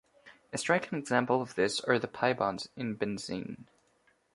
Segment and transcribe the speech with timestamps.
[0.51, 3.67] A striking example of this are the pi bonds in benzene.